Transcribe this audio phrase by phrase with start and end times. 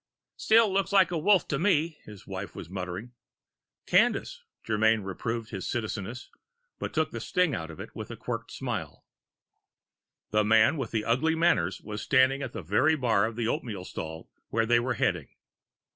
[0.47, 3.11] "still looks like Wolf to me," his wife was muttering.
[3.85, 6.29] "Cadence," Germyn reproved his Citizeness,
[6.79, 9.05] but took the sting out of it with a Quirked Smile.
[10.31, 13.85] The man with the ugly manners was standing at the very bar of the oatmeal
[13.85, 15.27] stall where they were heading.